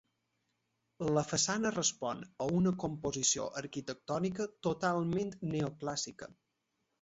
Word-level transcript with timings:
La 1.17 1.23
façana 1.31 1.71
respon 1.75 2.23
a 2.45 2.47
una 2.61 2.71
composició 2.85 3.45
arquitectònica 3.61 4.49
totalment 4.69 5.31
neoclàssica. 5.53 6.33